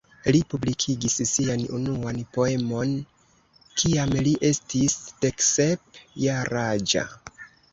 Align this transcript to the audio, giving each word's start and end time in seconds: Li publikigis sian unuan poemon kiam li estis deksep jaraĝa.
Li 0.35 0.39
publikigis 0.51 1.17
sian 1.31 1.65
unuan 1.79 2.21
poemon 2.37 2.95
kiam 3.83 4.17
li 4.29 4.35
estis 4.51 4.97
deksep 5.27 6.03
jaraĝa. 6.25 7.07